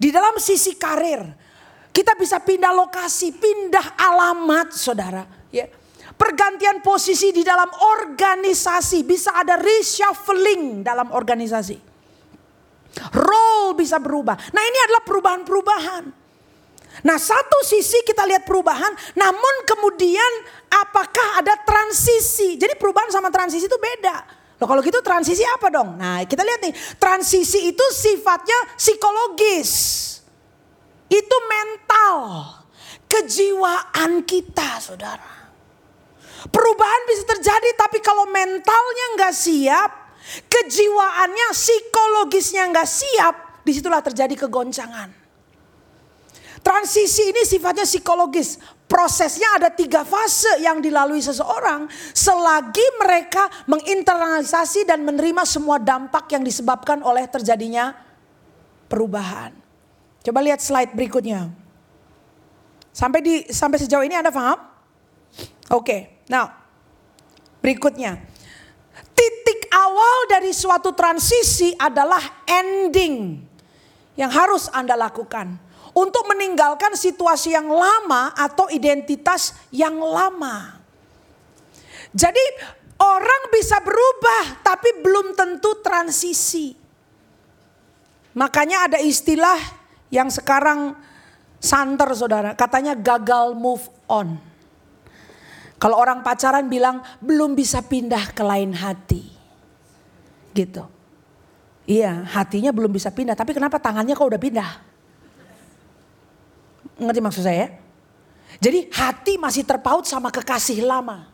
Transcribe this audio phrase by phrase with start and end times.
[0.00, 1.20] Di dalam sisi karir,
[1.92, 5.28] kita bisa pindah lokasi, pindah alamat, saudara.
[5.52, 5.68] Ya.
[6.16, 11.76] Pergantian posisi di dalam organisasi, bisa ada reshuffling dalam organisasi.
[13.12, 14.40] Role bisa berubah.
[14.56, 16.04] Nah ini adalah perubahan-perubahan.
[17.04, 20.32] Nah satu sisi kita lihat perubahan, namun kemudian
[20.72, 22.56] apakah ada transisi?
[22.56, 24.39] Jadi perubahan sama transisi itu beda.
[24.60, 25.96] Loh kalau gitu transisi apa dong?
[25.96, 29.72] Nah kita lihat nih, transisi itu sifatnya psikologis.
[31.08, 32.14] Itu mental,
[33.08, 35.40] kejiwaan kita saudara.
[36.52, 39.90] Perubahan bisa terjadi tapi kalau mentalnya nggak siap,
[40.48, 45.08] kejiwaannya, psikologisnya nggak siap, di situlah terjadi kegoncangan.
[46.60, 48.60] Transisi ini sifatnya psikologis.
[48.90, 56.42] Prosesnya ada tiga fase yang dilalui seseorang selagi mereka menginternalisasi dan menerima semua dampak yang
[56.42, 57.94] disebabkan oleh terjadinya
[58.90, 59.54] perubahan.
[60.26, 61.54] Coba lihat slide berikutnya.
[62.90, 64.58] Sampai di sampai sejauh ini Anda paham?
[64.58, 65.86] Oke.
[65.86, 66.00] Okay.
[66.26, 66.50] Nah,
[67.62, 68.18] berikutnya.
[69.14, 73.38] Titik awal dari suatu transisi adalah ending
[74.18, 75.69] yang harus Anda lakukan
[76.00, 80.80] untuk meninggalkan situasi yang lama atau identitas yang lama.
[82.16, 82.40] Jadi
[82.96, 86.72] orang bisa berubah tapi belum tentu transisi.
[88.32, 89.60] Makanya ada istilah
[90.08, 90.96] yang sekarang
[91.60, 94.40] santer saudara, katanya gagal move on.
[95.76, 99.28] Kalau orang pacaran bilang belum bisa pindah ke lain hati.
[100.56, 100.82] Gitu.
[101.90, 104.89] Iya hatinya belum bisa pindah tapi kenapa tangannya kok udah pindah?
[107.00, 107.72] Ngerti maksud saya?
[108.60, 111.32] Jadi hati masih terpaut sama kekasih lama.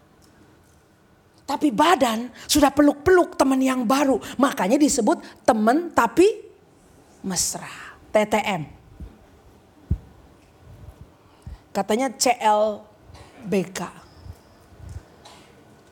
[1.46, 4.18] Tapi badan sudah peluk-peluk teman yang baru.
[4.38, 6.42] Makanya disebut teman tapi
[7.26, 7.86] mesra.
[8.14, 8.62] TTM.
[11.74, 13.80] Katanya CLBK.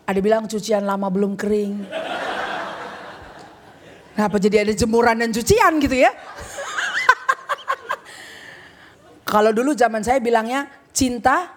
[0.09, 1.85] Ada bilang cucian lama belum kering.
[4.17, 6.09] Kenapa jadi ada jemuran dan cucian gitu ya?
[9.35, 10.63] Kalau dulu zaman saya bilangnya
[10.95, 11.51] cinta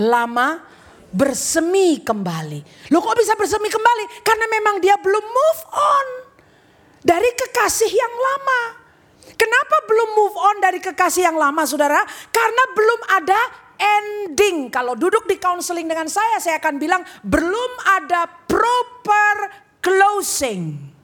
[0.00, 0.64] lama
[1.12, 2.88] bersemi kembali.
[2.88, 4.24] Loh kok bisa bersemi kembali?
[4.24, 6.06] Karena memang dia belum move on
[7.04, 8.80] dari kekasih yang lama.
[9.36, 12.00] Kenapa belum move on dari kekasih yang lama saudara?
[12.32, 13.40] Karena belum ada
[13.76, 14.72] ending.
[14.72, 19.52] Kalau duduk di counseling dengan saya, saya akan bilang belum ada proper
[19.84, 20.96] closing.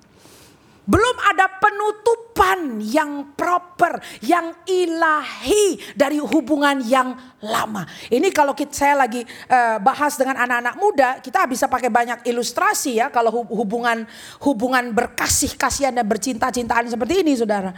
[0.85, 7.89] Belum ada penutupan yang proper, yang ilahi dari hubungan yang lama.
[8.13, 13.01] Ini kalau kita, saya lagi uh, bahas dengan anak-anak muda, kita bisa pakai banyak ilustrasi
[13.01, 14.05] ya kalau hubungan
[14.45, 17.73] hubungan berkasih kasihan dan bercinta-cintaan seperti ini, saudara.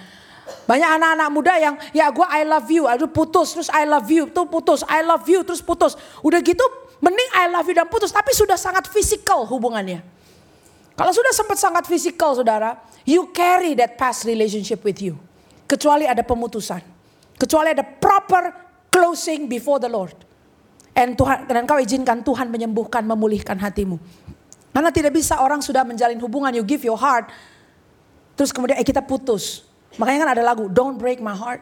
[0.67, 4.27] Banyak anak-anak muda yang ya gue I love you, aduh putus, terus I love you,
[4.27, 5.95] tuh putus, I love you, terus putus.
[6.27, 6.63] Udah gitu
[6.99, 10.03] mending I love you dan putus, tapi sudah sangat fisikal hubungannya.
[10.97, 15.21] Kalau sudah sempat sangat fisikal saudara, you carry that past relationship with you.
[15.69, 16.81] Kecuali ada pemutusan.
[17.37, 18.49] Kecuali ada proper
[18.89, 20.17] closing before the Lord.
[20.97, 24.01] And Tuhan, dan kau izinkan Tuhan menyembuhkan, memulihkan hatimu.
[24.73, 27.29] Karena tidak bisa orang sudah menjalin hubungan, you give your heart.
[28.33, 29.69] Terus kemudian eh kita putus.
[30.01, 31.61] Makanya kan ada lagu, don't break my heart.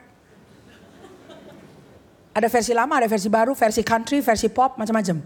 [2.35, 5.23] Ada versi lama, ada versi baru, versi country, versi pop, macam-macam.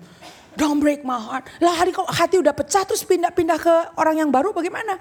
[0.58, 1.46] Don't break my heart.
[1.62, 4.98] Lah hari kok hati udah pecah terus pindah-pindah ke orang yang baru bagaimana?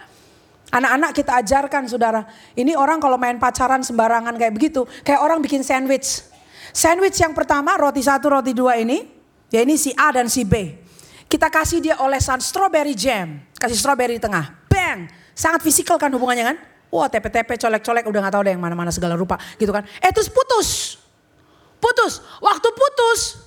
[0.69, 2.29] Anak-anak kita ajarkan saudara.
[2.53, 4.85] Ini orang kalau main pacaran sembarangan kayak begitu.
[5.01, 6.21] Kayak orang bikin sandwich.
[6.69, 9.01] Sandwich yang pertama roti satu roti dua ini.
[9.49, 10.77] Ya ini si A dan si B.
[11.25, 13.41] Kita kasih dia olesan strawberry jam.
[13.57, 14.69] Kasih strawberry di tengah.
[14.69, 15.09] Bang.
[15.33, 16.57] Sangat fisikal kan hubungannya kan.
[16.93, 19.87] Wah tepe-tepe colek-colek udah gak tahu deh yang mana-mana segala rupa gitu kan.
[20.03, 20.99] Eh terus putus.
[21.81, 22.21] Putus.
[22.43, 23.41] Waktu putus.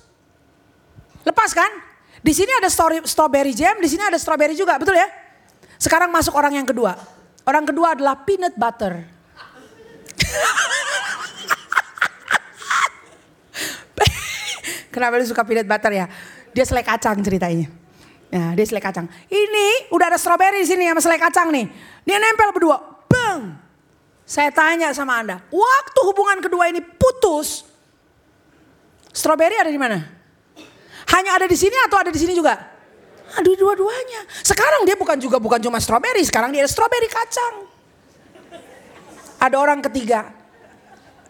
[1.21, 1.90] Lepas kan?
[2.21, 5.09] Di sini ada story, strawberry jam, di sini ada strawberry juga, betul ya?
[5.81, 6.93] Sekarang masuk orang yang kedua.
[7.41, 9.01] Orang kedua adalah peanut butter.
[14.93, 16.05] Kenapa dia suka peanut butter ya?
[16.53, 17.73] Dia selai kacang ceritanya.
[18.29, 19.09] Ya, dia selai kacang.
[19.25, 21.65] Ini udah ada strawberry di sini sama selai kacang nih.
[22.05, 22.77] Dia nempel berdua.
[23.09, 23.57] Bang.
[24.31, 27.67] Saya tanya sama Anda, waktu hubungan kedua ini putus,
[29.11, 30.20] strawberry ada di mana?
[31.11, 32.55] Hanya ada di sini atau ada di sini juga?
[33.31, 34.27] Ada dua-duanya.
[34.43, 37.67] Sekarang dia bukan juga bukan cuma strawberry, sekarang dia ada strawberry kacang.
[39.39, 40.31] Ada orang ketiga,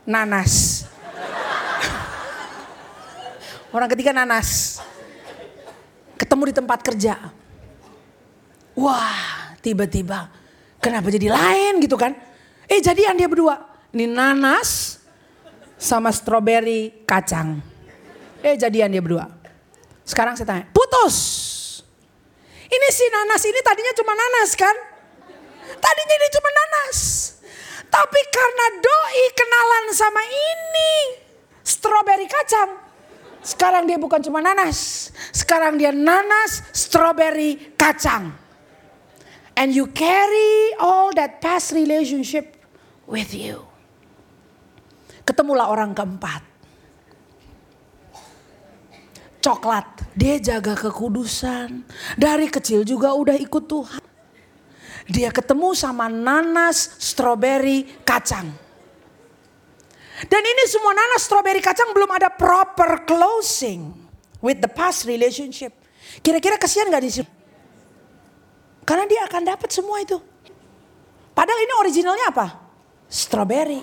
[0.03, 0.85] nanas.
[3.75, 4.83] Orang ketiga nanas.
[6.19, 7.15] Ketemu di tempat kerja.
[8.75, 10.27] Wah, tiba-tiba
[10.83, 12.11] kenapa jadi lain gitu kan?
[12.67, 13.63] Eh jadian dia berdua.
[13.95, 14.99] Ini nanas
[15.79, 17.63] sama stroberi kacang.
[18.43, 19.40] Eh jadian dia berdua.
[20.11, 21.15] Sekarang saya tanya, putus.
[22.67, 24.75] Ini si nanas ini tadinya cuma nanas kan?
[25.71, 26.97] Tadinya ini cuma nanas.
[27.87, 30.93] Tapi karena doi kenalan sama ini,
[31.63, 32.75] stroberi kacang.
[33.39, 35.09] Sekarang dia bukan cuma nanas.
[35.31, 38.35] Sekarang dia nanas, stroberi, kacang.
[39.55, 42.59] And you carry all that past relationship
[43.07, 43.63] with you.
[45.23, 46.50] Ketemulah orang keempat.
[49.41, 51.81] Coklat, dia jaga kekudusan.
[52.13, 54.03] Dari kecil juga udah ikut Tuhan.
[55.09, 58.53] Dia ketemu sama nanas, stroberi, kacang.
[60.21, 63.89] Dan ini semua nanas, stroberi, kacang belum ada proper closing
[64.45, 65.73] with the past relationship.
[66.21, 67.31] Kira-kira kasihan gak di situ?
[68.85, 70.21] Karena dia akan dapat semua itu.
[71.33, 72.47] Padahal ini originalnya apa?
[73.09, 73.81] Strawberry.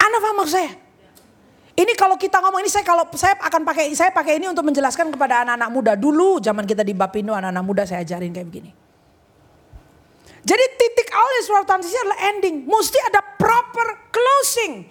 [0.00, 0.72] Anda paham maksud saya?
[1.74, 5.10] Ini kalau kita ngomong ini saya kalau saya akan pakai saya pakai ini untuk menjelaskan
[5.10, 5.92] kepada anak-anak muda.
[5.98, 8.70] Dulu zaman kita di Bapindo anak-anak muda saya ajarin kayak begini.
[10.44, 12.62] Jadi titik awal suatu transisi adalah ending.
[12.68, 14.86] Mesti ada proper closing.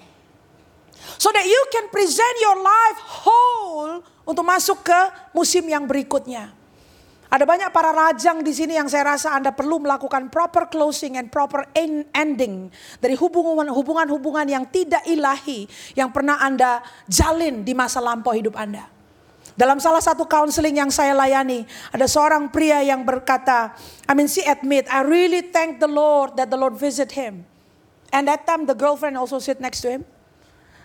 [1.15, 4.99] So that you can present your life whole untuk masuk ke
[5.31, 6.51] musim yang berikutnya.
[7.33, 11.33] Ada banyak para rajang di sini yang saya rasa Anda perlu melakukan proper closing and
[11.33, 11.65] proper
[12.13, 12.69] ending
[13.01, 15.65] dari hubungan-hubungan yang tidak ilahi
[15.97, 18.85] yang pernah Anda jalin di masa lampau hidup Anda.
[19.57, 23.73] Dalam salah satu counseling yang saya layani, ada seorang pria yang berkata,
[24.05, 27.49] I mean, she admit, I really thank the Lord that the Lord visit him.
[28.13, 30.05] And that time the girlfriend also sit next to him.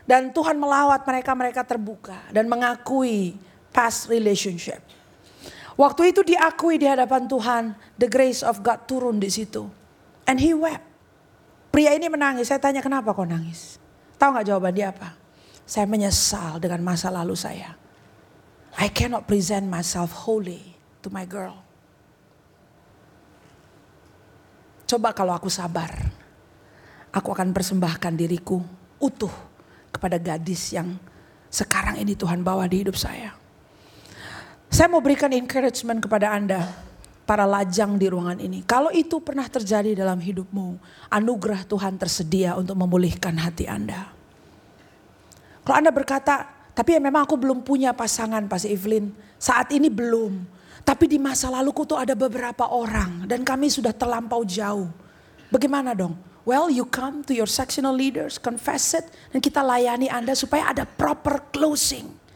[0.09, 3.37] Dan Tuhan melawat mereka, mereka terbuka dan mengakui
[3.69, 4.81] past relationship.
[5.79, 9.63] Waktu itu diakui di hadapan Tuhan, the grace of God turun di situ.
[10.27, 10.83] And he wept.
[11.71, 13.79] Pria ini menangis, saya tanya kenapa kau nangis?
[14.19, 15.15] Tahu nggak jawaban dia apa?
[15.63, 17.79] Saya menyesal dengan masa lalu saya.
[18.75, 20.75] I cannot present myself wholly
[21.07, 21.63] to my girl.
[24.89, 25.95] Coba kalau aku sabar,
[27.15, 28.59] aku akan persembahkan diriku
[28.99, 29.33] utuh
[29.95, 30.99] kepada gadis yang
[31.53, 33.37] sekarang ini Tuhan bawa di hidup saya.
[34.79, 36.63] Saya mau berikan encouragement kepada Anda,
[37.27, 38.63] para lajang di ruangan ini.
[38.63, 40.79] Kalau itu pernah terjadi dalam hidupmu,
[41.11, 44.07] anugerah Tuhan tersedia untuk memulihkan hati Anda.
[45.67, 46.47] Kalau Anda berkata,
[46.79, 49.11] tapi ya memang aku belum punya pasangan Pas Evelyn.
[49.35, 50.47] Saat ini belum.
[50.87, 54.87] Tapi di masa laluku tuh ada beberapa orang dan kami sudah terlampau jauh.
[55.51, 56.15] Bagaimana dong?
[56.47, 60.87] Well, you come to your sectional leaders, confess it, dan kita layani Anda supaya ada
[60.87, 62.28] proper closing.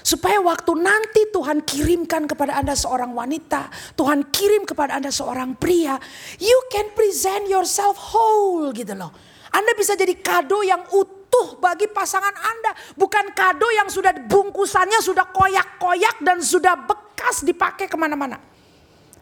[0.00, 6.00] Supaya waktu nanti Tuhan kirimkan kepada Anda seorang wanita, Tuhan kirim kepada Anda seorang pria,
[6.40, 9.12] you can present yourself whole gitu loh.
[9.50, 12.72] Anda bisa jadi kado yang utuh bagi pasangan Anda.
[12.94, 18.38] Bukan kado yang sudah bungkusannya sudah koyak-koyak dan sudah bekas dipakai ke mana-mana.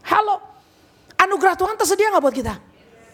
[0.05, 0.39] Halo,
[1.17, 2.53] anugerah Tuhan tersedia nggak buat kita?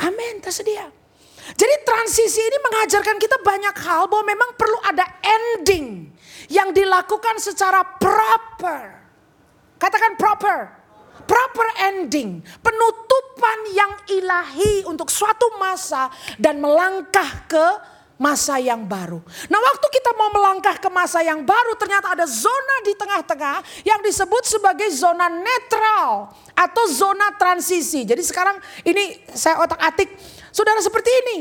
[0.03, 1.04] Amin, tersedia.
[1.53, 6.09] Jadi transisi ini mengajarkan kita banyak hal bahwa memang perlu ada ending
[6.49, 8.81] yang dilakukan secara proper.
[9.77, 10.57] Katakan proper.
[11.25, 17.65] Proper ending, penutupan yang ilahi untuk suatu masa dan melangkah ke
[18.15, 19.19] masa yang baru.
[19.51, 23.99] Nah waktu kita mau melangkah ke masa yang baru ternyata ada zona di tengah-tengah yang
[23.99, 28.07] disebut sebagai zona netral atau zona transisi.
[28.07, 28.55] Jadi sekarang
[28.87, 30.09] ini saya otak atik
[30.55, 31.37] saudara seperti ini.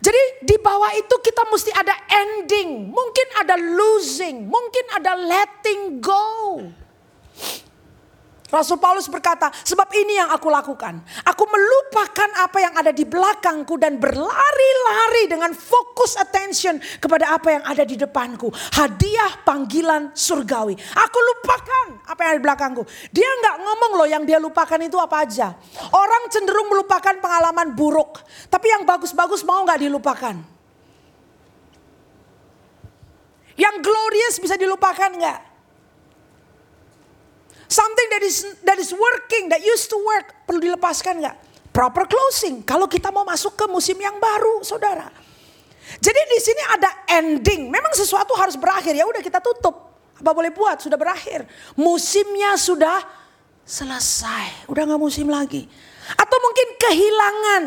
[0.00, 6.60] Jadi di bawah itu kita mesti ada ending, mungkin ada losing, mungkin ada letting go.
[8.54, 11.02] Rasul Paulus berkata, sebab ini yang aku lakukan.
[11.26, 17.64] Aku melupakan apa yang ada di belakangku dan berlari-lari dengan fokus attention kepada apa yang
[17.66, 18.54] ada di depanku.
[18.78, 20.78] Hadiah panggilan surgawi.
[20.78, 22.82] Aku lupakan apa yang ada di belakangku.
[23.10, 25.58] Dia nggak ngomong loh yang dia lupakan itu apa aja.
[25.90, 28.22] Orang cenderung melupakan pengalaman buruk.
[28.46, 30.36] Tapi yang bagus-bagus mau nggak dilupakan?
[33.54, 35.53] Yang glorious bisa dilupakan nggak?
[37.74, 41.36] Something that is that is working, that used to work, perlu dilepaskan nggak?
[41.74, 42.62] Proper closing.
[42.62, 45.10] Kalau kita mau masuk ke musim yang baru, saudara.
[45.98, 47.66] Jadi di sini ada ending.
[47.66, 48.94] Memang sesuatu harus berakhir.
[48.94, 49.90] Ya udah kita tutup.
[50.14, 50.78] Apa boleh buat?
[50.78, 51.50] Sudah berakhir.
[51.74, 53.02] Musimnya sudah
[53.66, 54.70] selesai.
[54.70, 55.66] Udah nggak musim lagi.
[56.14, 57.62] Atau mungkin kehilangan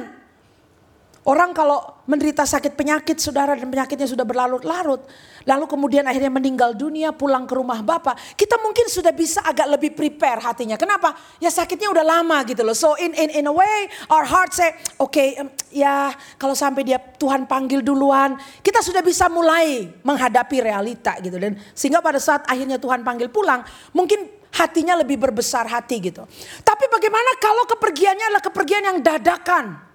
[1.27, 5.03] Orang kalau menderita sakit penyakit saudara dan penyakitnya sudah berlarut-larut.
[5.43, 8.15] Lalu kemudian akhirnya meninggal dunia pulang ke rumah Bapak.
[8.39, 10.79] Kita mungkin sudah bisa agak lebih prepare hatinya.
[10.79, 11.11] Kenapa?
[11.43, 12.71] Ya sakitnya udah lama gitu loh.
[12.71, 14.71] So in in in a way our heart say
[15.03, 18.39] oke okay, um, ya kalau sampai dia Tuhan panggil duluan.
[18.63, 21.35] Kita sudah bisa mulai menghadapi realita gitu.
[21.35, 23.67] Dan sehingga pada saat akhirnya Tuhan panggil pulang.
[23.91, 26.23] Mungkin hatinya lebih berbesar hati gitu.
[26.63, 29.86] Tapi bagaimana kalau kepergiannya adalah kepergian yang dadakan?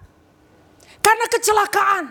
[1.03, 2.05] Karena kecelakaan.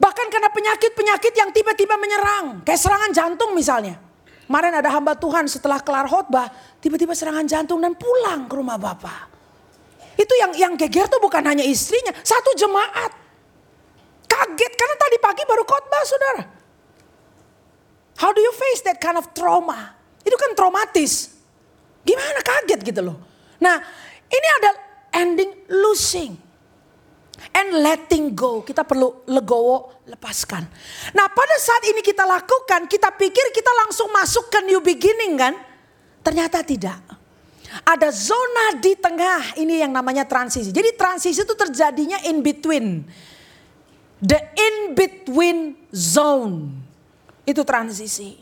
[0.00, 2.64] Bahkan karena penyakit-penyakit yang tiba-tiba menyerang.
[2.64, 4.00] Kayak serangan jantung misalnya.
[4.50, 6.50] Kemarin ada hamba Tuhan setelah kelar khotbah,
[6.82, 9.30] tiba-tiba serangan jantung dan pulang ke rumah Bapak.
[10.18, 13.14] Itu yang yang geger tuh bukan hanya istrinya, satu jemaat.
[14.26, 16.42] Kaget karena tadi pagi baru khotbah saudara.
[18.18, 19.94] How do you face that kind of trauma?
[20.26, 21.30] Itu kan traumatis.
[22.02, 23.16] Gimana kaget gitu loh.
[23.62, 23.78] Nah
[24.28, 24.70] ini ada
[25.14, 26.49] ending losing
[27.54, 28.60] and letting go.
[28.60, 30.64] Kita perlu legowo, lepaskan.
[31.16, 35.54] Nah pada saat ini kita lakukan, kita pikir kita langsung masuk ke new beginning kan?
[36.20, 37.00] Ternyata tidak.
[37.86, 40.74] Ada zona di tengah, ini yang namanya transisi.
[40.74, 43.06] Jadi transisi itu terjadinya in between.
[44.18, 46.74] The in between zone.
[47.46, 48.36] Itu transisi.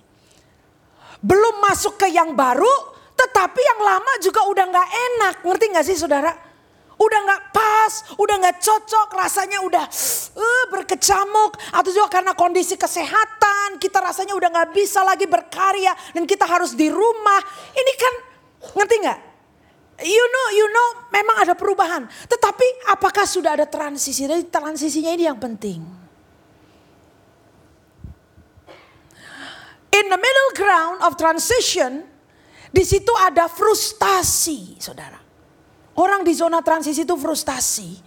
[1.21, 2.73] Belum masuk ke yang baru,
[3.15, 5.35] tetapi yang lama juga udah gak enak.
[5.45, 6.48] Ngerti gak sih saudara?
[6.99, 9.87] Udah nggak pas, udah nggak cocok, rasanya udah
[10.35, 16.27] uh, berkecamuk, atau juga karena kondisi kesehatan kita rasanya udah nggak bisa lagi berkarya dan
[16.27, 17.39] kita harus di rumah.
[17.73, 18.15] Ini kan
[18.75, 19.21] ngerti nggak?
[19.99, 22.07] You know, you know, memang ada perubahan.
[22.07, 24.31] Tetapi apakah sudah ada transisi?
[24.31, 25.83] Jadi transisinya ini yang penting.
[29.91, 32.07] In the middle ground of transition,
[32.71, 35.28] di situ ada frustasi, saudara.
[35.99, 37.99] Orang di zona transisi itu frustasi.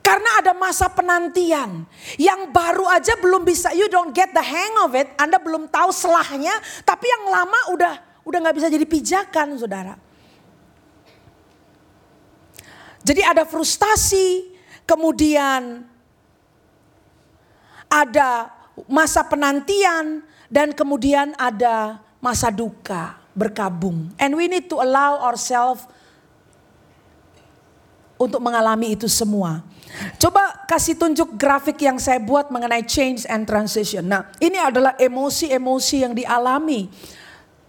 [0.00, 1.84] Karena ada masa penantian.
[2.16, 5.12] Yang baru aja belum bisa, you don't get the hang of it.
[5.20, 6.56] Anda belum tahu selahnya.
[6.86, 9.94] Tapi yang lama udah udah nggak bisa jadi pijakan saudara.
[13.06, 14.50] Jadi ada frustasi,
[14.82, 15.86] kemudian
[17.86, 18.50] ada
[18.90, 24.10] masa penantian, dan kemudian ada masa duka berkabung.
[24.18, 25.86] And we need to allow ourselves
[28.16, 29.64] untuk mengalami itu semua.
[30.20, 34.04] Coba kasih tunjuk grafik yang saya buat mengenai change and transition.
[34.04, 36.90] Nah, ini adalah emosi-emosi yang dialami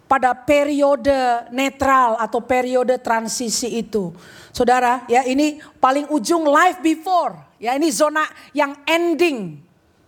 [0.07, 4.11] pada periode netral atau periode transisi itu.
[4.55, 7.35] Saudara, ya ini paling ujung life before.
[7.59, 8.25] Ya ini zona
[8.55, 9.59] yang ending.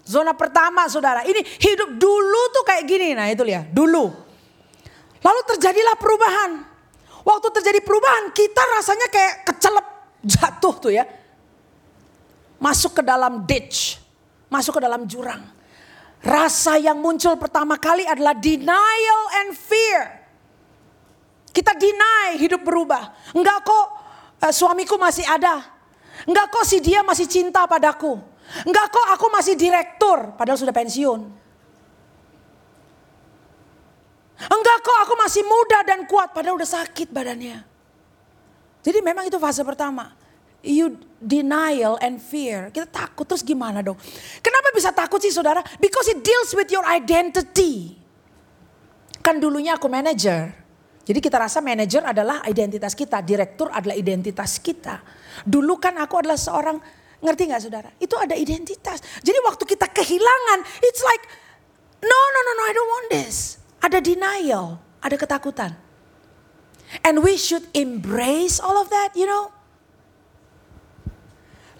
[0.08, 3.14] Zona pertama saudara, ini hidup dulu tuh kayak gini.
[3.14, 4.10] Nah itu lihat, dulu.
[5.22, 6.52] Lalu terjadilah perubahan.
[7.22, 11.06] Waktu terjadi perubahan kita rasanya kayak kecelep jatuh tuh ya.
[12.60, 13.96] Masuk ke dalam ditch,
[14.52, 15.40] masuk ke dalam jurang.
[16.20, 20.20] Rasa yang muncul pertama kali adalah denial and fear.
[21.56, 23.16] Kita deny hidup berubah.
[23.32, 23.86] Enggak kok
[24.44, 25.64] uh, suamiku masih ada.
[26.28, 28.20] Enggak kok si dia masih cinta padaku.
[28.68, 31.22] Enggak kok aku masih direktur padahal sudah pensiun.
[34.40, 37.69] Enggak kok aku masih muda dan kuat padahal udah sakit badannya.
[38.80, 40.16] Jadi memang itu fase pertama.
[40.60, 42.68] You denial and fear.
[42.72, 43.96] Kita takut terus gimana dong?
[44.44, 45.64] Kenapa bisa takut sih saudara?
[45.80, 47.96] Because it deals with your identity.
[49.24, 50.52] Kan dulunya aku manager.
[51.10, 55.02] Jadi kita rasa manager adalah identitas kita, direktur adalah identitas kita.
[55.42, 56.78] Dulu kan aku adalah seorang,
[57.18, 57.90] ngerti gak saudara?
[57.98, 59.02] Itu ada identitas.
[59.26, 61.24] Jadi waktu kita kehilangan, it's like,
[62.06, 63.58] no, no, no, no, I don't want this.
[63.82, 65.89] Ada denial, ada ketakutan.
[67.10, 69.50] And we should embrace all of that, you know.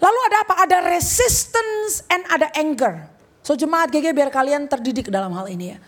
[0.02, 0.54] Lalu ada apa?
[0.66, 3.06] Ada resistance and ada anger.
[3.46, 5.78] So jemaat GG biar kalian terdidik dalam hal ini ya.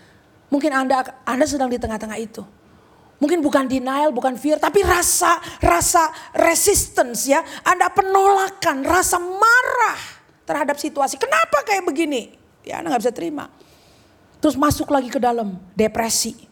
[0.46, 2.46] Mungkin Anda Anda sedang di tengah-tengah itu.
[3.18, 7.42] Mungkin bukan denial, bukan fear, tapi rasa rasa resistance ya.
[7.66, 9.98] Anda penolakan, rasa marah
[10.46, 11.18] terhadap situasi.
[11.18, 12.38] Kenapa kayak begini?
[12.62, 13.50] Ya Anda nggak bisa terima.
[14.38, 16.46] Terus masuk lagi ke dalam depresi.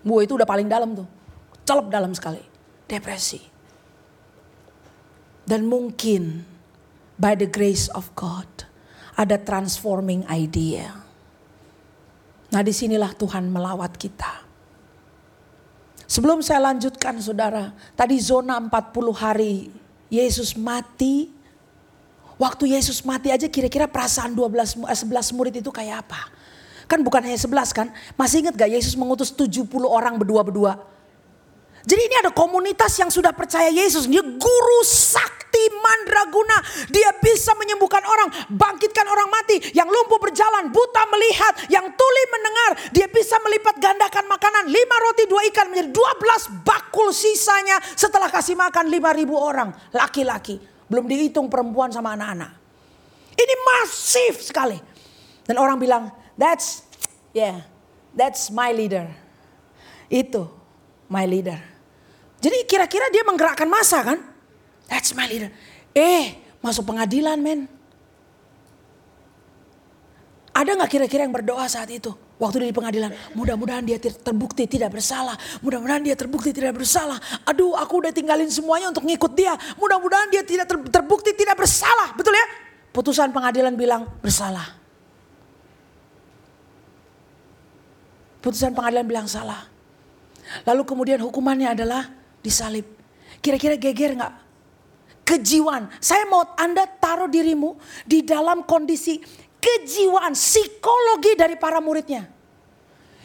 [0.00, 1.21] Bu itu udah paling dalam tuh
[1.66, 2.42] celup dalam sekali.
[2.86, 3.40] Depresi.
[5.42, 6.46] Dan mungkin
[7.18, 8.46] by the grace of God
[9.18, 11.02] ada transforming idea.
[12.52, 14.44] Nah di sinilah Tuhan melawat kita.
[16.04, 18.68] Sebelum saya lanjutkan saudara, tadi zona 40
[19.16, 19.72] hari
[20.12, 21.32] Yesus mati.
[22.36, 26.28] Waktu Yesus mati aja kira-kira perasaan 12 11 eh, murid itu kayak apa?
[26.84, 27.88] Kan bukan hanya 11 kan?
[28.20, 30.84] Masih ingat gak Yesus mengutus 70 orang berdua-berdua?
[31.82, 34.06] Jadi ini ada komunitas yang sudah percaya Yesus.
[34.06, 36.62] Dia guru sakti mandraguna.
[36.86, 39.58] Dia bisa menyembuhkan orang, bangkitkan orang mati.
[39.74, 42.70] Yang lumpuh berjalan, buta melihat, yang tuli mendengar.
[42.94, 44.70] Dia bisa melipat gandakan makanan.
[44.70, 49.74] Lima roti, dua ikan menjadi dua belas bakul sisanya setelah kasih makan lima ribu orang.
[49.90, 50.62] Laki-laki.
[50.86, 52.52] Belum dihitung perempuan sama anak-anak.
[53.34, 54.78] Ini masif sekali.
[55.42, 56.86] Dan orang bilang, that's,
[57.34, 57.66] yeah,
[58.14, 59.10] that's my leader.
[60.06, 60.46] Itu
[61.10, 61.71] my leader.
[62.42, 64.18] Jadi kira-kira dia menggerakkan masa kan?
[64.90, 65.54] That's my leader.
[65.94, 67.70] Eh, masuk pengadilan men.
[70.52, 72.12] Ada nggak kira-kira yang berdoa saat itu?
[72.36, 75.38] Waktu di pengadilan, mudah-mudahan dia terbukti tidak bersalah.
[75.62, 77.16] Mudah-mudahan dia terbukti tidak bersalah.
[77.46, 79.54] Aduh, aku udah tinggalin semuanya untuk ngikut dia.
[79.78, 82.12] Mudah-mudahan dia tidak terbukti tidak bersalah.
[82.18, 82.46] Betul ya?
[82.90, 84.76] Putusan pengadilan bilang bersalah.
[88.42, 89.70] Putusan pengadilan bilang salah.
[90.66, 92.84] Lalu kemudian hukumannya adalah disalib.
[93.38, 94.34] Kira-kira geger nggak?
[95.22, 95.88] Kejiwaan.
[96.02, 99.22] Saya mau Anda taruh dirimu di dalam kondisi
[99.62, 102.26] kejiwaan, psikologi dari para muridnya.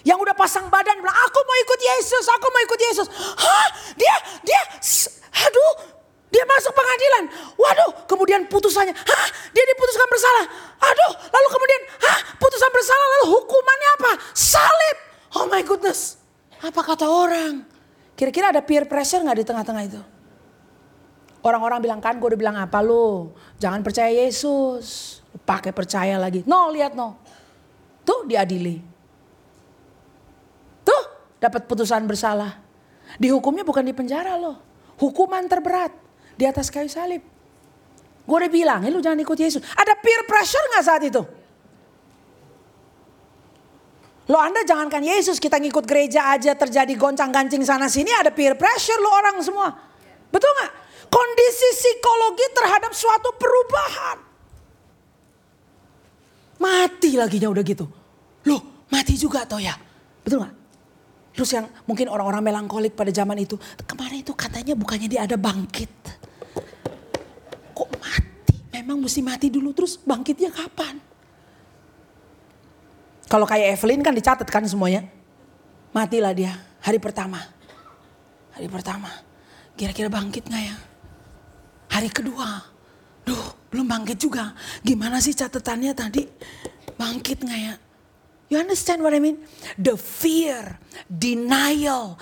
[0.05, 3.07] Yang udah pasang badan bilang, aku mau ikut Yesus, aku mau ikut Yesus.
[3.11, 3.67] Hah?
[3.97, 4.61] Dia, dia,
[5.43, 5.73] aduh,
[6.31, 7.23] dia masuk pengadilan.
[7.59, 9.27] Waduh, kemudian putusannya, hah?
[9.51, 10.45] Dia diputuskan bersalah.
[10.79, 12.19] Aduh, lalu kemudian, hah?
[12.39, 14.11] Putusan bersalah, lalu hukumannya apa?
[14.31, 14.97] Salib.
[15.35, 16.15] Oh my goodness.
[16.63, 17.76] Apa kata orang?
[18.17, 20.01] Kira-kira ada peer pressure gak di tengah-tengah itu?
[21.45, 23.29] Orang-orang bilang kan, gue udah bilang apa lu?
[23.61, 25.21] Jangan percaya Yesus.
[25.45, 26.41] Pakai percaya lagi.
[26.49, 27.21] No, lihat no.
[28.01, 28.81] Tuh diadili.
[30.81, 31.03] Tuh
[31.37, 32.57] dapat putusan bersalah.
[33.21, 34.57] Dihukumnya bukan di penjara loh.
[34.97, 35.93] Hukuman terberat
[36.33, 37.21] di atas kayu salib.
[38.25, 39.61] Gue udah bilang, lu jangan ikut Yesus.
[39.77, 41.21] Ada peer pressure gak saat itu?
[44.27, 48.59] Lo Anda jangankan Yesus, kita ngikut gereja aja terjadi goncang gancing sana sini ada peer
[48.59, 49.71] pressure lo orang semua.
[50.27, 50.71] Betul nggak?
[51.07, 54.19] Kondisi psikologi terhadap suatu perubahan.
[56.59, 57.87] Mati lagi udah gitu.
[58.51, 59.79] Loh mati juga toh ya.
[60.19, 60.55] Betul nggak?
[61.31, 63.55] Terus yang mungkin orang-orang melankolik pada zaman itu.
[63.87, 65.93] Kemarin itu katanya bukannya dia ada bangkit.
[67.71, 68.55] Kok mati?
[68.75, 71.06] Memang mesti mati dulu terus bangkitnya kapan?
[73.27, 75.03] Kalau kayak Evelyn kan dicatat kan semuanya.
[75.91, 77.43] Matilah dia hari pertama.
[78.55, 79.11] Hari pertama.
[79.77, 80.75] Kira-kira bangkit gak ya?
[81.91, 82.63] Hari kedua.
[83.27, 84.55] Duh belum bangkit juga.
[84.81, 86.23] Gimana sih catatannya tadi?
[86.95, 87.75] Bangkit gak ya?
[88.47, 89.43] You understand what I mean?
[89.75, 90.79] The fear,
[91.11, 92.15] denial,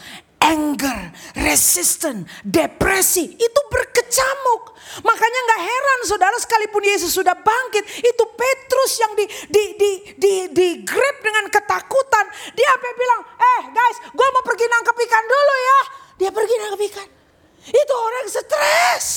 [0.45, 4.77] anger, resistant, depresi itu berkecamuk.
[5.01, 10.34] Makanya nggak heran saudara sekalipun Yesus sudah bangkit, itu Petrus yang di di di di,
[10.53, 12.25] di grip dengan ketakutan.
[12.53, 15.79] Dia apa bilang, eh guys, gue mau pergi nangkep ikan dulu ya.
[16.15, 17.10] Dia pergi nangkep ikan.
[17.65, 19.08] Itu orang stres.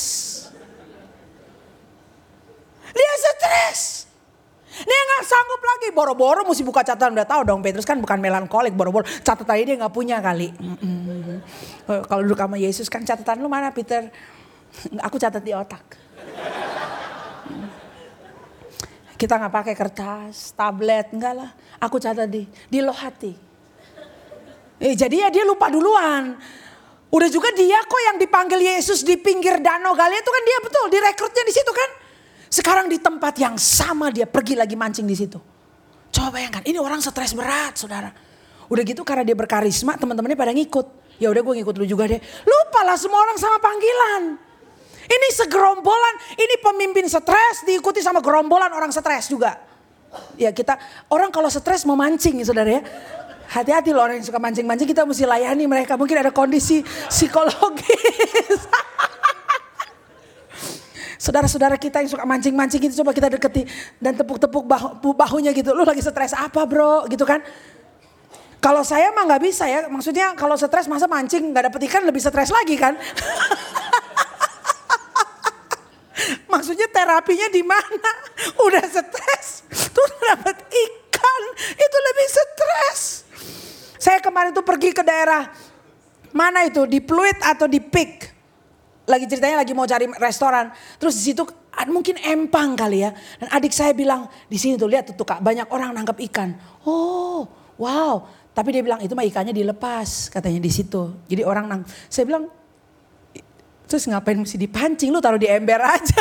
[2.89, 4.08] Dia stres.
[5.29, 7.13] Sanggup lagi, boro-boro mesti buka catatan.
[7.13, 10.57] Udah tahu dong Petrus kan bukan melankolik, boro-boro catatan dia nggak punya kali.
[11.85, 14.09] Kalau dulu sama Yesus kan catatan lu mana Peter?
[15.07, 15.85] Aku catat di otak.
[19.19, 21.51] Kita nggak pakai kertas, tablet, enggak lah.
[21.77, 23.37] Aku catat di di loh hati.
[24.79, 26.39] Eh, jadi ya dia lupa duluan.
[27.09, 30.85] Udah juga dia kok yang dipanggil Yesus di pinggir danau Galilea itu kan dia betul
[30.89, 31.91] direkrutnya di situ kan.
[32.49, 35.39] Sekarang di tempat yang sama dia pergi lagi mancing di situ.
[36.09, 38.09] Coba bayangkan, ini orang stres berat, saudara.
[38.69, 40.87] Udah gitu karena dia berkarisma, teman-temannya pada ngikut.
[41.21, 42.21] Ya udah gue ngikut lu juga deh.
[42.45, 44.23] Lupa lah semua orang sama panggilan.
[45.09, 49.57] Ini segerombolan, ini pemimpin stres diikuti sama gerombolan orang stres juga.
[50.41, 50.77] Ya kita,
[51.13, 52.83] orang kalau stres mau mancing saudara ya.
[53.49, 55.97] Hati-hati loh orang yang suka mancing-mancing kita mesti layani mereka.
[55.97, 58.61] Mungkin ada kondisi psikologis.
[61.19, 63.67] Saudara-saudara kita yang suka mancing-mancing itu coba kita deketi
[63.99, 65.75] dan tepuk-tepuk bahu, bahunya gitu.
[65.75, 67.43] Lu lagi stres apa bro gitu kan.
[68.59, 72.23] Kalau saya mah nggak bisa ya, maksudnya kalau stres masa mancing nggak dapet ikan lebih
[72.23, 72.95] stres lagi kan.
[76.49, 78.11] Maksudnya terapinya di mana?
[78.67, 81.43] Udah stres, tuh dapat ikan,
[81.77, 83.01] itu lebih stres.
[84.01, 85.47] Saya kemarin tuh pergi ke daerah
[86.33, 88.38] mana itu di Pluit atau di Pik.
[89.09, 90.69] Lagi ceritanya lagi mau cari restoran.
[91.01, 91.43] Terus di situ
[91.89, 93.11] mungkin empang kali ya.
[93.41, 96.53] Dan adik saya bilang di sini tuh lihat tuh kak banyak orang nangkap ikan.
[96.85, 97.49] Oh
[97.81, 98.29] wow.
[98.53, 101.25] Tapi dia bilang itu mah ikannya dilepas katanya di situ.
[101.25, 101.83] Jadi orang nang.
[102.13, 102.53] Saya bilang
[103.89, 105.09] Terus ngapain mesti dipancing?
[105.09, 106.21] Lu taruh di ember aja.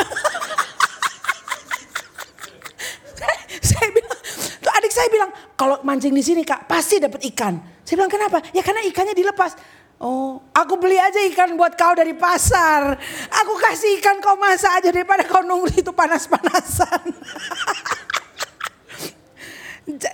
[3.68, 4.18] saya, bilang,
[4.64, 7.60] tuh adik saya bilang, kalau mancing di sini kak pasti dapat ikan.
[7.84, 8.40] Saya bilang kenapa?
[8.56, 9.52] Ya karena ikannya dilepas.
[9.98, 12.94] Oh, aku beli aja ikan buat kau dari pasar.
[13.42, 17.02] Aku kasih ikan kau masak aja daripada kau nunggu itu panas-panasan.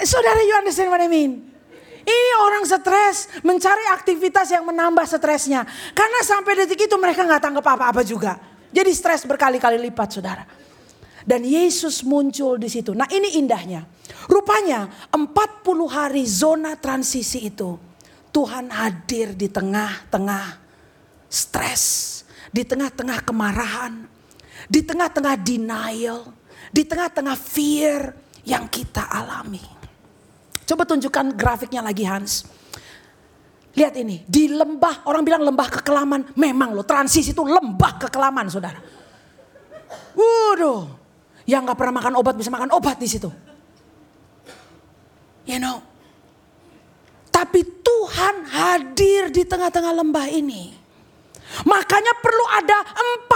[0.08, 1.52] Saudara, you understand what I mean?
[2.04, 5.68] Ini orang stres, mencari aktivitas yang menambah stresnya.
[5.92, 8.40] Karena sampai detik itu mereka nggak tangkap apa-apa juga.
[8.72, 10.48] Jadi stres berkali-kali lipat, saudara.
[11.28, 12.96] Dan Yesus muncul di situ.
[12.96, 13.84] Nah ini indahnya.
[14.32, 17.93] Rupanya 40 hari zona transisi itu
[18.34, 20.58] Tuhan hadir di tengah-tengah
[21.30, 21.82] stres,
[22.50, 24.10] di tengah-tengah kemarahan,
[24.66, 26.34] di tengah-tengah denial,
[26.74, 28.10] di tengah-tengah fear
[28.42, 29.62] yang kita alami.
[30.66, 32.50] Coba tunjukkan grafiknya lagi Hans.
[33.74, 36.34] Lihat ini, di lembah, orang bilang lembah kekelaman.
[36.38, 38.78] Memang loh, transisi itu lembah kekelaman saudara.
[40.14, 40.86] Waduh,
[41.46, 43.30] yang gak pernah makan obat bisa makan obat di situ.
[45.44, 45.82] You know,
[47.34, 50.70] tapi Tuhan hadir di tengah-tengah lembah ini.
[51.66, 53.26] Makanya perlu ada 40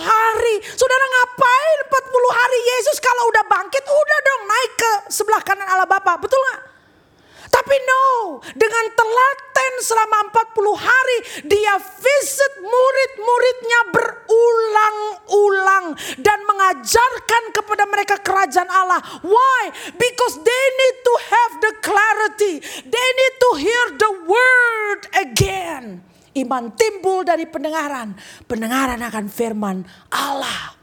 [0.00, 0.56] hari.
[0.72, 5.84] Saudara ngapain 40 hari Yesus kalau udah bangkit udah dong naik ke sebelah kanan Allah
[5.84, 6.16] Bapa.
[6.16, 6.60] Betul gak?
[7.52, 8.04] Tapi no,
[8.80, 19.04] dengan telaten selama 40 hari dia visit murid-muridnya berulang-ulang dan mengajarkan kepada mereka kerajaan Allah.
[19.20, 19.68] Why?
[20.00, 22.64] Because they need to have the clarity.
[22.88, 26.00] They need to hear the word again.
[26.32, 28.16] Iman timbul dari pendengaran.
[28.48, 30.79] Pendengaran akan firman Allah.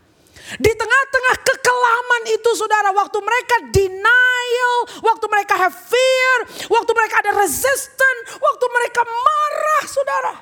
[0.55, 6.37] Di tengah-tengah kekelaman itu saudara, waktu mereka denial, waktu mereka have fear,
[6.71, 10.33] waktu mereka ada resistance, waktu mereka marah saudara.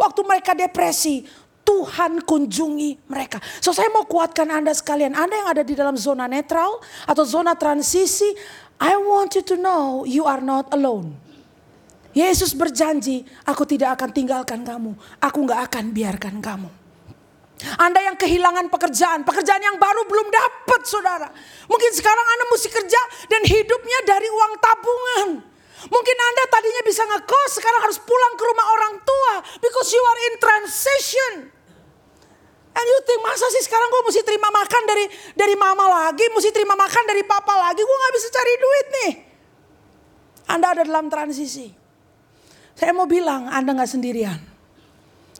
[0.00, 1.28] Waktu mereka depresi,
[1.60, 3.36] Tuhan kunjungi mereka.
[3.60, 7.52] So saya mau kuatkan Anda sekalian, Anda yang ada di dalam zona netral atau zona
[7.52, 8.32] transisi,
[8.80, 11.12] I want you to know you are not alone.
[12.16, 14.96] Yesus berjanji, aku tidak akan tinggalkan kamu.
[15.22, 16.79] Aku gak akan biarkan kamu.
[17.76, 21.28] Anda yang kehilangan pekerjaan, pekerjaan yang baru belum dapat saudara.
[21.68, 25.28] Mungkin sekarang Anda mesti kerja dan hidupnya dari uang tabungan.
[25.80, 29.34] Mungkin Anda tadinya bisa ngekos, sekarang harus pulang ke rumah orang tua.
[29.60, 31.32] Because you are in transition.
[32.70, 36.54] And you think, masa sih sekarang gue mesti terima makan dari dari mama lagi, mesti
[36.54, 39.12] terima makan dari papa lagi, gue gak bisa cari duit nih.
[40.54, 41.66] Anda ada dalam transisi.
[42.78, 44.38] Saya mau bilang, Anda gak sendirian.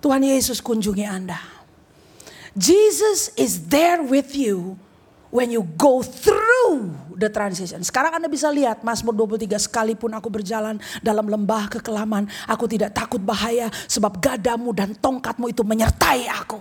[0.00, 1.59] Tuhan Yesus kunjungi Anda.
[2.54, 4.74] Jesus is there with you
[5.30, 7.80] when you go through the transition.
[7.86, 13.22] Sekarang Anda bisa lihat Mazmur 23 sekalipun aku berjalan dalam lembah kekelaman, aku tidak takut
[13.22, 16.58] bahaya sebab gadamu dan tongkatmu itu menyertai aku.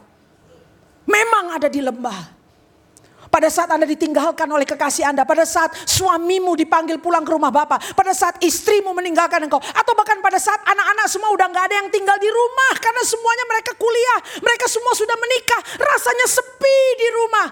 [1.09, 2.38] Memang ada di lembah.
[3.29, 7.93] Pada saat Anda ditinggalkan oleh kekasih Anda, pada saat suamimu dipanggil pulang ke rumah Bapak,
[7.93, 11.89] pada saat istrimu meninggalkan engkau, atau bahkan pada saat anak-anak semua udah nggak ada yang
[11.93, 17.47] tinggal di rumah karena semuanya mereka kuliah, mereka semua sudah menikah, rasanya sepi di rumah.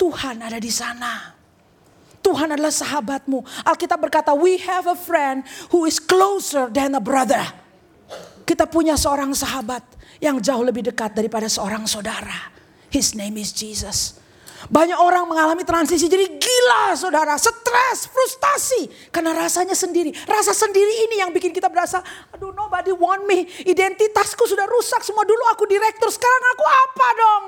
[0.00, 1.36] Tuhan ada di sana.
[2.24, 3.44] Tuhan adalah sahabatmu.
[3.68, 7.44] Alkitab berkata, we have a friend who is closer than a brother.
[8.48, 9.84] Kita punya seorang sahabat
[10.20, 12.52] yang jauh lebih dekat daripada seorang saudara.
[12.88, 14.20] His name is Jesus.
[14.68, 17.32] Banyak orang mengalami transisi jadi gila saudara.
[17.40, 19.08] Stres, frustasi.
[19.08, 20.12] Karena rasanya sendiri.
[20.28, 22.04] Rasa sendiri ini yang bikin kita berasa.
[22.36, 23.48] Aduh nobody want me.
[23.64, 25.24] Identitasku sudah rusak semua.
[25.24, 26.12] Dulu aku direktur.
[26.12, 27.44] Sekarang aku apa dong?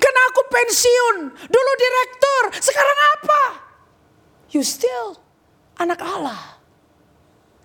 [0.00, 1.16] Karena aku pensiun.
[1.46, 2.42] Dulu direktur.
[2.58, 3.42] Sekarang apa?
[4.50, 5.14] You still
[5.78, 6.58] anak Allah.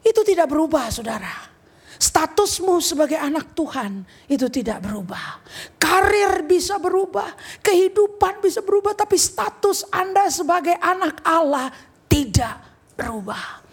[0.05, 1.54] Itu tidak berubah saudara.
[1.95, 5.39] Statusmu sebagai anak Tuhan itu tidak berubah.
[5.79, 7.31] Karir bisa berubah,
[7.63, 11.71] kehidupan bisa berubah, tapi status Anda sebagai anak Allah
[12.11, 12.59] tidak
[12.99, 13.63] berubah.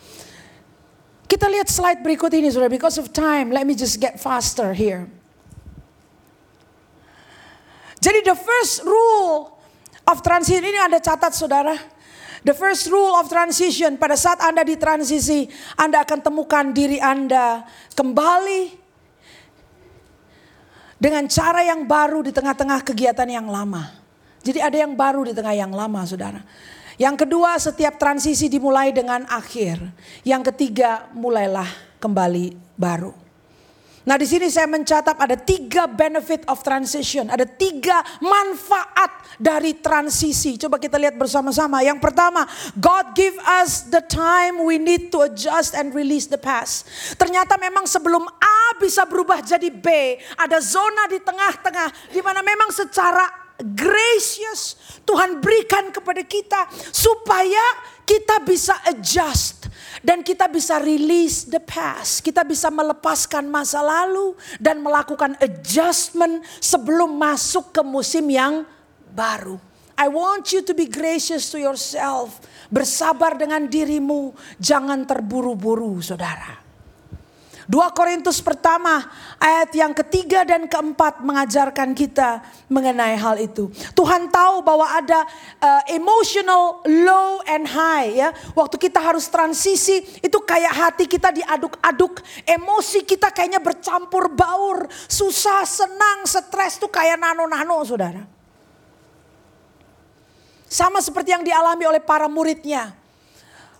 [1.26, 2.68] Kita lihat slide berikut ini, saudara.
[2.68, 5.08] Because of time, let me just get faster here.
[8.02, 9.56] Jadi the first rule
[10.10, 11.72] of transit ini ada catat, saudara.
[12.42, 15.46] The first rule of transition, pada saat Anda di transisi,
[15.78, 17.62] Anda akan temukan diri Anda
[17.94, 18.74] kembali
[20.98, 23.94] dengan cara yang baru di tengah-tengah kegiatan yang lama.
[24.42, 26.42] Jadi ada yang baru di tengah yang lama, saudara.
[26.98, 29.78] Yang kedua, setiap transisi dimulai dengan akhir.
[30.26, 31.70] Yang ketiga, mulailah
[32.02, 33.21] kembali baru.
[34.02, 37.30] Nah di sini saya mencatat ada tiga benefit of transition.
[37.30, 40.58] Ada tiga manfaat dari transisi.
[40.58, 41.86] Coba kita lihat bersama-sama.
[41.86, 42.42] Yang pertama,
[42.74, 46.86] God give us the time we need to adjust and release the past.
[47.14, 50.18] Ternyata memang sebelum A bisa berubah jadi B.
[50.34, 52.10] Ada zona di tengah-tengah.
[52.10, 54.74] di mana memang secara gracious
[55.06, 56.66] Tuhan berikan kepada kita.
[56.90, 57.62] Supaya
[58.02, 59.70] kita bisa adjust
[60.02, 62.26] Dan kita bisa release the past.
[62.26, 68.66] Kita bisa melepaskan masa lalu dan melakukan adjustment sebelum masuk ke musim yang
[69.14, 69.58] baru.
[69.94, 72.42] I want you to be gracious to yourself.
[72.66, 74.34] Bersabar dengan dirimu.
[74.58, 76.61] Jangan terburu-buru saudara.
[77.72, 79.00] 2 Korintus pertama
[79.40, 83.72] ayat yang ketiga dan keempat mengajarkan kita mengenai hal itu.
[83.96, 85.24] Tuhan tahu bahwa ada
[85.56, 88.28] uh, emotional low and high ya.
[88.52, 95.64] Waktu kita harus transisi itu kayak hati kita diaduk-aduk, emosi kita kayaknya bercampur baur, susah,
[95.64, 98.20] senang, stres tuh kayak nano-nano Saudara.
[100.68, 103.01] Sama seperti yang dialami oleh para muridnya.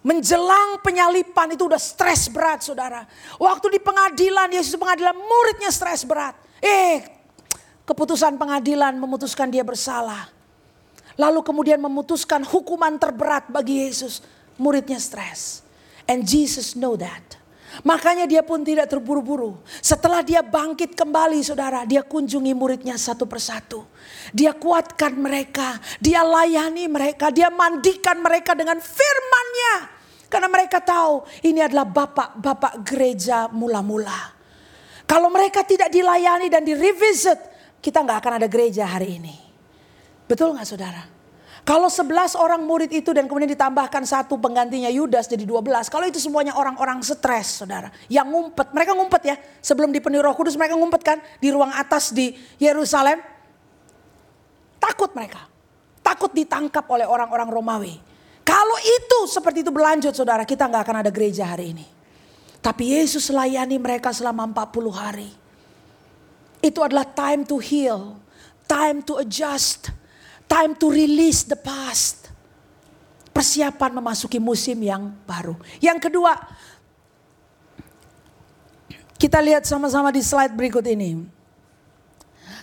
[0.02, 3.06] Menjelang penyalipan itu udah stres berat saudara.
[3.38, 6.34] Waktu di pengadilan, Yesus pengadilan muridnya stres berat.
[6.58, 7.06] Eh
[7.86, 10.26] keputusan pengadilan memutuskan dia bersalah.
[11.14, 14.24] Lalu kemudian memutuskan hukuman terberat bagi Yesus.
[14.58, 15.62] Muridnya stres.
[16.10, 17.41] And Jesus know that.
[17.80, 19.56] Makanya dia pun tidak terburu-buru.
[19.80, 23.88] Setelah dia bangkit kembali saudara, dia kunjungi muridnya satu persatu.
[24.36, 29.74] Dia kuatkan mereka, dia layani mereka, dia mandikan mereka dengan firmannya.
[30.28, 34.36] Karena mereka tahu ini adalah bapak-bapak gereja mula-mula.
[35.08, 37.36] Kalau mereka tidak dilayani dan direvisit,
[37.80, 39.36] kita nggak akan ada gereja hari ini.
[40.28, 41.21] Betul nggak saudara?
[41.62, 45.86] Kalau 11 orang murid itu dan kemudian ditambahkan satu penggantinya Yudas jadi 12.
[45.86, 47.86] Kalau itu semuanya orang-orang stres saudara.
[48.10, 49.36] Yang ngumpet, mereka ngumpet ya.
[49.62, 51.22] Sebelum dipenuhi roh kudus mereka ngumpet kan.
[51.38, 53.22] Di ruang atas di Yerusalem.
[54.82, 55.46] Takut mereka.
[56.02, 57.94] Takut ditangkap oleh orang-orang Romawi.
[58.42, 61.86] Kalau itu seperti itu berlanjut saudara, kita nggak akan ada gereja hari ini.
[62.58, 65.30] Tapi Yesus layani mereka selama 40 hari.
[66.58, 68.18] Itu adalah time to heal,
[68.66, 69.94] time to adjust,
[70.52, 72.28] time to release the past.
[73.32, 75.56] Persiapan memasuki musim yang baru.
[75.80, 76.36] Yang kedua,
[79.16, 81.24] kita lihat sama-sama di slide berikut ini.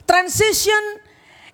[0.06, 1.02] Transition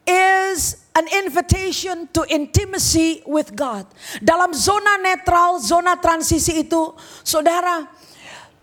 [0.04, 3.88] is an invitation to intimacy with God.
[4.19, 6.91] Dalam zona netral, zona transisi itu,
[7.24, 7.88] saudara,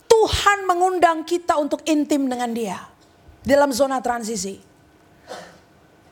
[0.04, 2.76] Tuhan mengundang kita untuk intim dengan Dia
[3.40, 4.71] dalam zona transisi.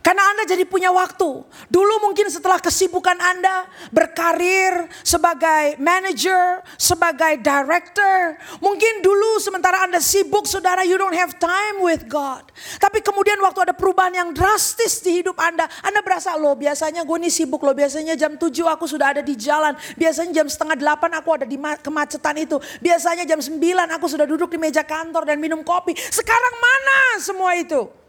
[0.00, 1.44] Karena Anda jadi punya waktu.
[1.68, 8.40] Dulu mungkin setelah kesibukan Anda berkarir sebagai manager, sebagai director.
[8.64, 12.48] Mungkin dulu sementara Anda sibuk saudara you don't have time with God.
[12.80, 15.68] Tapi kemudian waktu ada perubahan yang drastis di hidup Anda.
[15.84, 17.76] Anda berasa loh biasanya gue nih sibuk loh.
[17.76, 19.76] Biasanya jam 7 aku sudah ada di jalan.
[20.00, 22.56] Biasanya jam setengah 8 aku ada di kemacetan itu.
[22.80, 23.60] Biasanya jam 9
[24.00, 25.92] aku sudah duduk di meja kantor dan minum kopi.
[25.92, 27.99] Sekarang mana semua itu?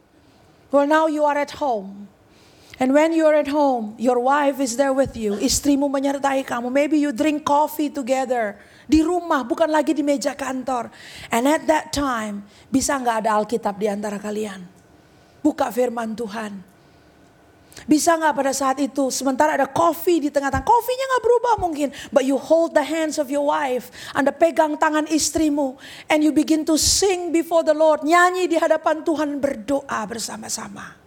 [0.72, 2.08] Well now you are at home.
[2.82, 5.38] And when you are at home, your wife is there with you.
[5.38, 6.74] Istrimu menyertai kamu.
[6.74, 8.58] Maybe you drink coffee together.
[8.90, 10.90] Di rumah, bukan lagi di meja kantor.
[11.30, 12.42] And at that time,
[12.74, 14.66] bisa nggak ada Alkitab di antara kalian?
[15.46, 16.71] Buka firman Tuhan.
[17.90, 20.64] Bisa nggak pada saat itu sementara ada coffee di tengah-tengah.
[20.64, 21.90] Kofinya nggak berubah mungkin.
[22.14, 23.90] But you hold the hands of your wife.
[24.14, 25.76] Anda pegang tangan istrimu.
[26.12, 28.06] And you begin to sing before the Lord.
[28.06, 31.02] Nyanyi di hadapan Tuhan berdoa bersama-sama.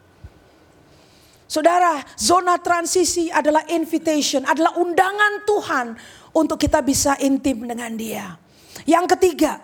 [1.45, 5.87] Saudara, zona transisi adalah invitation, adalah undangan Tuhan
[6.35, 8.35] untuk kita bisa intim dengan Dia.
[8.85, 9.64] Yang ketiga,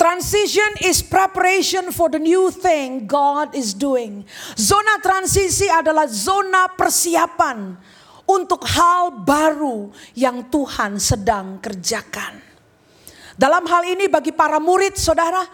[0.00, 4.24] Transition is preparation for the new thing God is doing.
[4.56, 7.76] Zona transisi adalah zona persiapan
[8.24, 12.40] untuk hal baru yang Tuhan sedang kerjakan.
[13.36, 15.44] Dalam hal ini bagi para murid saudara,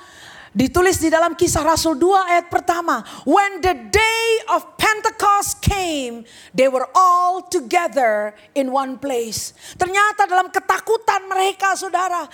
[0.54, 3.02] ditulis di dalam kisah Rasul 2 ayat pertama.
[3.26, 6.22] When the day of Pentecost came,
[6.54, 9.52] they were all together in one place.
[9.74, 12.24] Ternyata dalam ketakutan mereka saudara,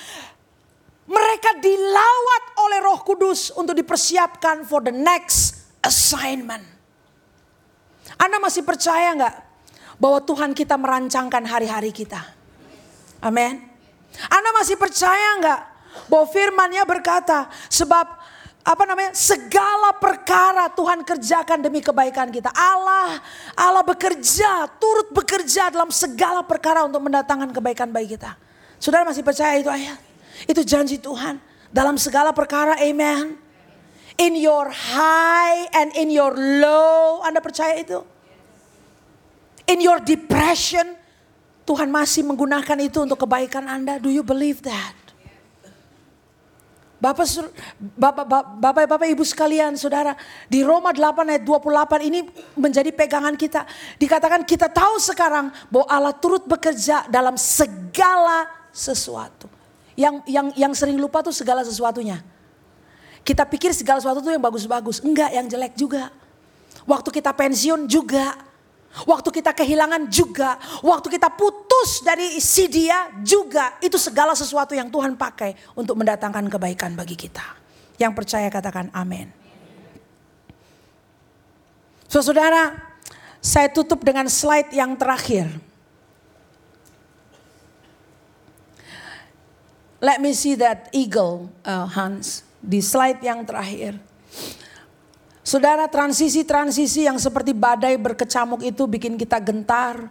[1.12, 6.64] mereka dilawat oleh Roh Kudus untuk dipersiapkan for the next assignment.
[8.16, 9.36] Anda masih percaya nggak
[10.00, 12.18] bahwa Tuhan kita merancangkan hari-hari kita?
[13.20, 13.60] Amin.
[14.32, 15.60] Anda masih percaya nggak
[16.08, 18.06] bahwa firmannya berkata sebab
[18.62, 22.48] apa namanya segala perkara Tuhan kerjakan demi kebaikan kita.
[22.54, 23.20] Allah
[23.58, 28.38] Allah bekerja, turut bekerja dalam segala perkara untuk mendatangkan kebaikan bagi kita.
[28.78, 30.11] Saudara masih percaya itu ayat?
[30.46, 31.38] Itu janji Tuhan.
[31.72, 33.38] Dalam segala perkara, amen.
[34.20, 38.04] In your high and in your low, Anda percaya itu?
[39.72, 40.84] In your depression,
[41.64, 43.96] Tuhan masih menggunakan itu untuk kebaikan Anda.
[43.96, 45.02] Do you believe that?
[47.02, 47.26] Bapak,
[47.98, 48.24] Bapak,
[48.62, 50.14] Bapak, Bapak, Ibu sekalian, Saudara,
[50.46, 52.22] di Roma 8 ayat 28 ini
[52.54, 53.66] menjadi pegangan kita.
[53.98, 59.50] Dikatakan kita tahu sekarang bahwa Allah turut bekerja dalam segala sesuatu.
[59.94, 62.24] Yang yang yang sering lupa tuh segala sesuatunya.
[63.22, 66.10] Kita pikir segala sesuatu tuh yang bagus-bagus, enggak, yang jelek juga.
[66.88, 68.50] Waktu kita pensiun juga.
[68.92, 74.92] Waktu kita kehilangan juga, waktu kita putus dari si dia juga, itu segala sesuatu yang
[74.92, 77.56] Tuhan pakai untuk mendatangkan kebaikan bagi kita.
[77.96, 79.32] Yang percaya katakan amin.
[82.04, 82.76] So, saudara,
[83.40, 85.48] saya tutup dengan slide yang terakhir.
[90.02, 94.02] Let me see that eagle, uh, Hans, di slide yang terakhir.
[95.46, 100.10] Saudara transisi-transisi yang seperti badai berkecamuk itu bikin kita gentar.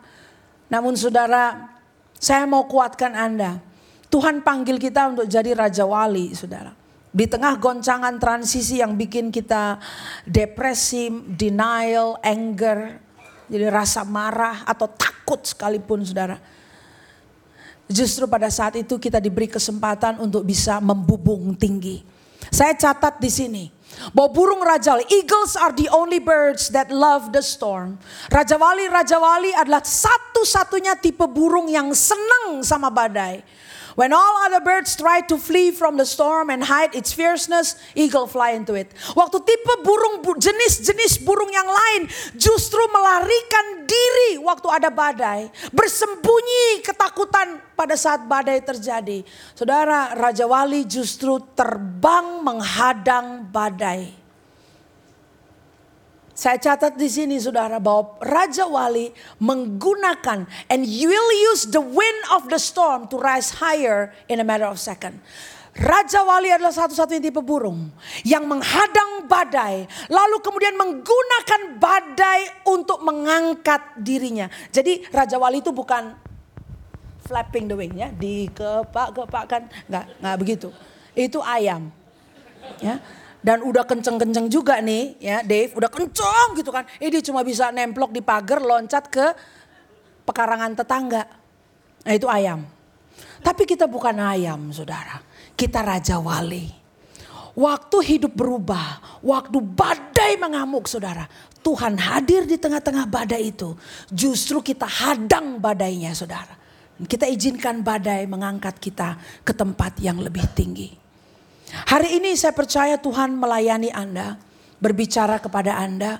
[0.72, 1.76] Namun saudara,
[2.16, 3.60] saya mau kuatkan Anda.
[4.08, 6.72] Tuhan panggil kita untuk jadi Raja Wali, saudara.
[7.12, 9.76] Di tengah goncangan transisi yang bikin kita
[10.24, 12.96] depresi, denial, anger,
[13.52, 16.40] jadi rasa marah atau takut sekalipun saudara.
[17.92, 22.02] Justru pada saat itu kita diberi kesempatan untuk bisa membubung tinggi.
[22.50, 23.64] Saya catat di sini
[24.16, 28.00] bahwa burung Raja Wali, eagles are the only birds that love the storm.
[28.32, 33.44] Raja Wali, Raja Wali adalah satu-satunya tipe burung yang senang sama badai.
[34.00, 38.30] When all other birds try to flee from the storm and hide its fierceness, eagle
[38.30, 38.94] fly into it.
[39.18, 42.02] Waktu tipe burung jenis-jenis burung yang lain
[42.38, 49.26] justru melarikan diri waktu ada badai, bersembunyi ketakutan pada saat badai terjadi.
[49.58, 54.21] Saudara, Raja Wali justru terbang menghadang badai.
[56.42, 62.22] Saya catat di sini saudara bahwa Raja Wali menggunakan and you will use the wind
[62.34, 65.22] of the storm to rise higher in a matter of second.
[65.78, 67.94] Raja Wali adalah satu-satunya tipe burung
[68.26, 74.50] yang menghadang badai, lalu kemudian menggunakan badai untuk mengangkat dirinya.
[74.74, 76.18] Jadi Raja Wali itu bukan
[77.22, 80.74] flapping the wing ya, dikepak-kepakkan, nggak nggak begitu.
[81.14, 81.94] Itu ayam.
[82.82, 82.98] Ya,
[83.42, 85.74] dan udah kenceng-kenceng juga nih ya Dave.
[85.74, 86.86] Udah kenceng gitu kan.
[87.02, 89.26] Dia cuma bisa nemplok di pagar loncat ke
[90.26, 91.26] pekarangan tetangga.
[92.06, 92.62] Nah itu ayam.
[93.42, 95.18] Tapi kita bukan ayam saudara.
[95.58, 96.70] Kita raja wali.
[97.52, 101.26] Waktu hidup berubah waktu badai mengamuk saudara.
[101.62, 103.74] Tuhan hadir di tengah-tengah badai itu.
[104.10, 106.58] Justru kita hadang badainya saudara.
[107.02, 111.01] Kita izinkan badai mengangkat kita ke tempat yang lebih tinggi
[111.72, 114.36] Hari ini saya percaya Tuhan melayani Anda,
[114.84, 116.20] berbicara kepada Anda.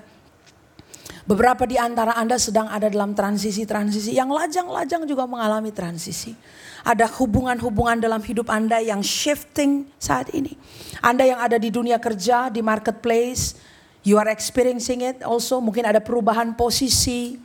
[1.22, 6.34] Beberapa di antara Anda sedang ada dalam transisi-transisi yang lajang-lajang juga mengalami transisi.
[6.82, 10.58] Ada hubungan-hubungan dalam hidup Anda yang shifting saat ini.
[10.98, 13.54] Anda yang ada di dunia kerja, di marketplace,
[14.02, 15.62] you are experiencing it also.
[15.62, 17.38] Mungkin ada perubahan posisi,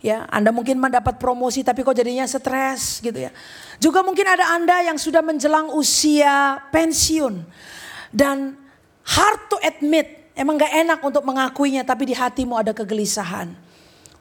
[0.00, 3.28] Ya, Anda mungkin mendapat promosi tapi kok jadinya stres gitu ya.
[3.76, 7.44] Juga mungkin ada Anda yang sudah menjelang usia pensiun
[8.08, 8.56] dan
[9.04, 13.52] hard to admit, emang gak enak untuk mengakuinya tapi di hatimu ada kegelisahan.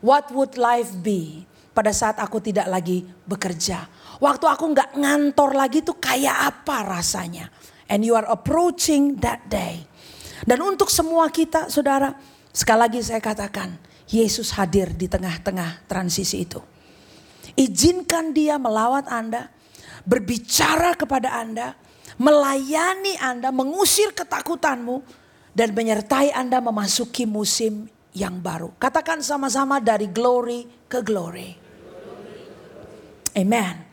[0.03, 3.87] What would life be pada saat aku tidak lagi bekerja?
[4.19, 7.47] Waktu aku gak ngantor lagi tuh kayak apa rasanya?
[7.87, 9.87] And you are approaching that day.
[10.43, 12.15] Dan untuk semua kita saudara,
[12.51, 16.61] sekali lagi saya katakan, Yesus hadir di tengah-tengah transisi itu.
[17.53, 19.49] Izinkan dia melawat Anda,
[20.05, 21.77] berbicara kepada Anda,
[22.17, 25.05] melayani Anda, mengusir ketakutanmu,
[25.53, 28.73] dan menyertai Anda memasuki musim yang baru.
[28.81, 31.53] Katakan sama-sama dari glory ke glory.
[33.37, 33.88] Amen.